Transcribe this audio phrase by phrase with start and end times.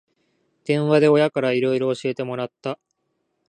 [0.65, 2.79] 電話で親からいろいろ教えてもらった